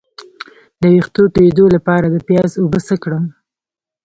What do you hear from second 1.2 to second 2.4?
تویدو لپاره د